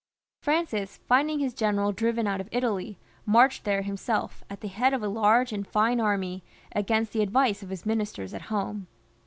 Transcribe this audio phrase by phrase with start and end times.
[0.41, 5.03] Francis, finding his general driven out of Italy, marched there himself, at the head of
[5.03, 8.87] a large and fine army, against the advice of his ministers at home.